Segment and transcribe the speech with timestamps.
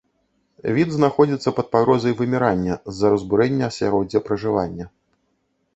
[0.77, 4.85] Від знаходзіцца пад пагрозай вымірання з-за разбурэння асяроддзя пражывання.